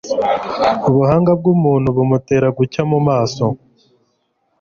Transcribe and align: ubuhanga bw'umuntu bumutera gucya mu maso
ubuhanga 0.87 1.31
bw'umuntu 1.39 1.87
bumutera 1.97 2.47
gucya 2.57 2.81
mu 2.91 2.99
maso 3.07 3.43